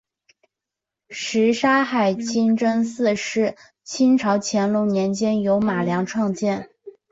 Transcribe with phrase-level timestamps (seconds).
[1.11, 6.71] 什刹海清真寺是清朝乾隆年间由马良创建。